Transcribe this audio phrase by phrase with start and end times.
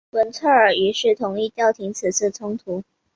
[0.09, 2.83] 文策尔一世同意调停此次冲突。